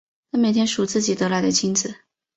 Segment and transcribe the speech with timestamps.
[0.31, 1.93] 他们每天数自己得来的金子。